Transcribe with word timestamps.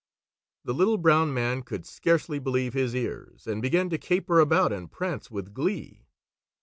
The 0.65 0.73
Little 0.73 0.97
Brown 0.97 1.31
Man 1.31 1.61
could 1.61 1.85
scarcely 1.85 2.39
believe 2.39 2.73
his 2.73 2.95
ears 2.95 3.45
and 3.45 3.61
began 3.61 3.87
to 3.91 3.99
caper 3.99 4.39
about 4.39 4.73
and 4.73 4.89
prance 4.91 5.29
with 5.29 5.53
glee. 5.53 6.07